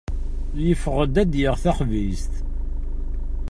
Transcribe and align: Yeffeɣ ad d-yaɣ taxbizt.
Yeffeɣ 0.65 0.95
ad 1.03 1.15
d-yaɣ 1.31 1.55
taxbizt. 1.63 2.33